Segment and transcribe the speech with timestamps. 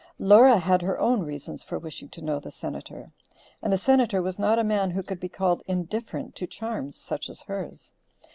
[0.17, 3.11] Laura had her own reasons for wishing to know the Senator,
[3.61, 7.29] and the Senator was not a man who could be called indifferent to charms such
[7.29, 7.91] as hers.